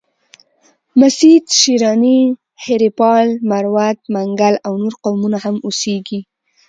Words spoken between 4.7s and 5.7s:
نور قومونه هم